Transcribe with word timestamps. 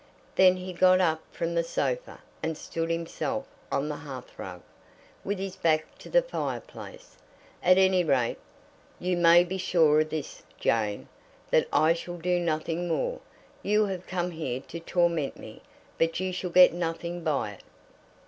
Then 0.33 0.55
he 0.57 0.73
got 0.73 0.99
up 0.99 1.21
from 1.31 1.53
the 1.53 1.63
sofa, 1.63 2.21
and 2.41 2.57
stood 2.57 2.89
himself 2.89 3.45
on 3.71 3.87
the 3.87 3.97
hearthrug, 3.97 4.63
with 5.23 5.37
his 5.37 5.55
back 5.55 5.95
to 5.99 6.09
the 6.09 6.23
fireplace. 6.23 7.17
"At 7.61 7.77
any 7.77 8.03
rate, 8.03 8.39
you 8.97 9.15
may 9.15 9.43
be 9.43 9.59
sure 9.59 9.99
of 9.99 10.09
this, 10.09 10.41
Jane; 10.59 11.07
that 11.51 11.67
I 11.71 11.93
shall 11.93 12.17
do 12.17 12.39
nothing 12.39 12.87
more. 12.87 13.19
You 13.61 13.85
have 13.85 14.07
come 14.07 14.31
here 14.31 14.61
to 14.69 14.79
torment 14.79 15.37
me, 15.37 15.61
but 15.99 16.19
you 16.19 16.33
shall 16.33 16.49
get 16.49 16.73
nothing 16.73 17.23
by 17.23 17.51
it." 17.51 17.63